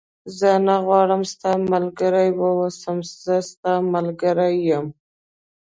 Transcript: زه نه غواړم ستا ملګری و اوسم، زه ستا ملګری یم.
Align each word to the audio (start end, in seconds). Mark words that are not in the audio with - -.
زه 0.37 0.49
نه 0.67 0.75
غواړم 0.85 1.21
ستا 1.31 1.51
ملګری 1.73 2.29
و 2.37 2.39
اوسم، 2.59 2.97
زه 3.23 3.35
ستا 3.49 3.73
ملګری 3.93 4.53
یم. 4.69 4.87